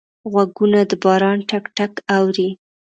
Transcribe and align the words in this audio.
غوږونه 0.31 0.79
د 0.89 0.91
باران 1.03 1.37
ټک 1.49 1.65
ټک 1.77 1.93
اوري 2.17 2.49